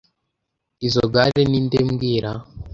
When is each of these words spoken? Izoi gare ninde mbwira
Izoi 0.87 1.07
gare 1.13 1.41
ninde 1.49 1.77
mbwira 1.87 2.31